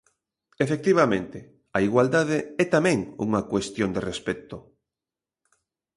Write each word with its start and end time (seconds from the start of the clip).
Efectivamente, 0.65 1.37
a 1.77 1.79
igualdade 1.87 2.37
é 2.63 2.65
tamén 2.75 2.99
unha 3.25 3.41
cuestión 3.51 3.89
de 3.95 4.01
respecto. 4.09 4.55